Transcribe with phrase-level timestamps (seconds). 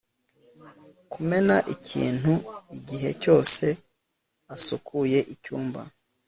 [1.11, 2.33] kumena ikintu
[2.77, 3.65] igihe cyose
[4.55, 5.81] asukuye icyumba